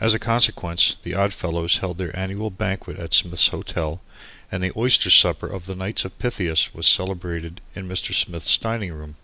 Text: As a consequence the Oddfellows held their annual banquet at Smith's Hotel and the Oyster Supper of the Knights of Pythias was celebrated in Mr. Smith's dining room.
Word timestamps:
As 0.00 0.12
a 0.12 0.18
consequence 0.18 0.96
the 1.02 1.14
Oddfellows 1.14 1.78
held 1.78 1.96
their 1.96 2.14
annual 2.14 2.50
banquet 2.50 2.98
at 2.98 3.14
Smith's 3.14 3.48
Hotel 3.48 4.02
and 4.52 4.62
the 4.62 4.72
Oyster 4.76 5.08
Supper 5.08 5.46
of 5.46 5.64
the 5.64 5.74
Knights 5.74 6.04
of 6.04 6.18
Pythias 6.18 6.74
was 6.74 6.86
celebrated 6.86 7.62
in 7.74 7.88
Mr. 7.88 8.12
Smith's 8.12 8.58
dining 8.58 8.92
room. 8.92 9.16